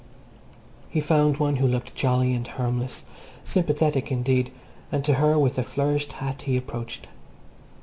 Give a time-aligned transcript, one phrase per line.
[0.89, 3.03] He found one who looked jolly and harmless,
[3.43, 4.51] sympathetic indeed,
[4.91, 7.05] and to her, with a flourished hat, he approached.